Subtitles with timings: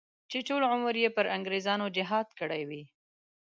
[0.31, 2.83] چې ټول عمر یې پر انګریزانو جهاد کړی وي.